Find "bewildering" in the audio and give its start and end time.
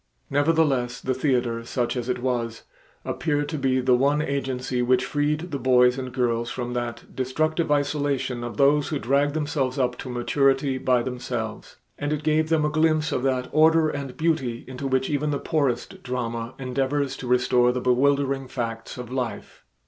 17.79-18.47